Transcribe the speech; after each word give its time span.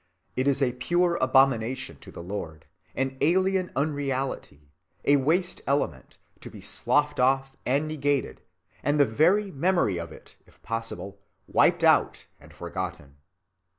It 0.35 0.47
is 0.47 0.63
a 0.63 0.73
pure 0.73 1.15
abomination 1.21 1.97
to 1.99 2.11
the 2.11 2.23
Lord, 2.23 2.65
an 2.95 3.19
alien 3.21 3.71
unreality, 3.75 4.71
a 5.05 5.17
waste 5.17 5.61
element, 5.67 6.17
to 6.39 6.49
be 6.49 6.59
sloughed 6.59 7.19
off 7.19 7.55
and 7.67 7.87
negated, 7.87 8.41
and 8.81 8.99
the 8.99 9.05
very 9.05 9.51
memory 9.51 9.99
of 9.99 10.11
it, 10.11 10.37
if 10.47 10.59
possible, 10.63 11.19
wiped 11.47 11.83
out 11.83 12.25
and 12.39 12.51
forgotten. 12.51 13.17